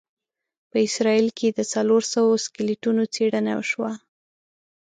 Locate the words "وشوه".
3.59-3.91